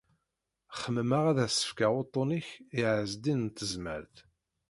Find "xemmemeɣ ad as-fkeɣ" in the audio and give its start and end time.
0.81-1.91